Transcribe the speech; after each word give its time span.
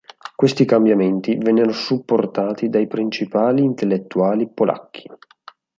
Questi 0.35 0.65
cambiamenti 0.65 1.35
vennero 1.37 1.71
supportati 1.71 2.69
dai 2.69 2.87
principali 2.87 3.61
intellettuali 3.61 4.49
polacchi. 4.51 5.07